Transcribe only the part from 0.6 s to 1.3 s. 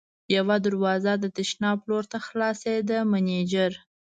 دروازه د